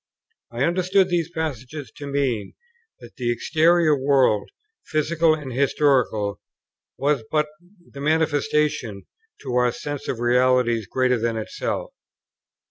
[0.49, 2.55] I understood these passages to mean
[3.01, 4.49] that the exterior world,
[4.83, 6.41] physical and historical,
[6.97, 7.47] was but
[7.91, 9.05] the manifestation
[9.43, 11.93] to our senses of realities greater than itself.